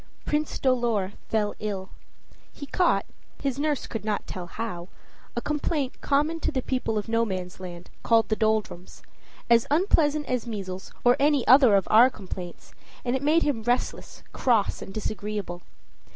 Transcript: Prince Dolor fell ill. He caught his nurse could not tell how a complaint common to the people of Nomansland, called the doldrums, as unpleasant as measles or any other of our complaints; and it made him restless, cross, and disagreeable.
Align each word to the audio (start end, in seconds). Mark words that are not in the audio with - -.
Prince 0.25 0.57
Dolor 0.57 1.13
fell 1.29 1.53
ill. 1.59 1.91
He 2.51 2.65
caught 2.65 3.05
his 3.39 3.59
nurse 3.59 3.85
could 3.85 4.03
not 4.03 4.25
tell 4.25 4.47
how 4.47 4.87
a 5.35 5.41
complaint 5.41 6.01
common 6.01 6.39
to 6.39 6.51
the 6.51 6.63
people 6.63 6.97
of 6.97 7.05
Nomansland, 7.07 7.85
called 8.01 8.29
the 8.29 8.35
doldrums, 8.35 9.03
as 9.47 9.67
unpleasant 9.69 10.25
as 10.25 10.47
measles 10.47 10.91
or 11.03 11.15
any 11.19 11.45
other 11.45 11.75
of 11.75 11.87
our 11.91 12.09
complaints; 12.09 12.73
and 13.05 13.15
it 13.15 13.21
made 13.21 13.43
him 13.43 13.61
restless, 13.61 14.23
cross, 14.33 14.81
and 14.81 14.91
disagreeable. 14.91 15.61